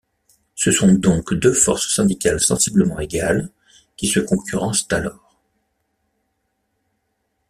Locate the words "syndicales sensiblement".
1.93-2.97